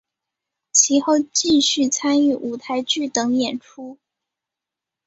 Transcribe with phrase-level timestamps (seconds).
[0.71, 3.99] 其后继续参与舞台剧等演出。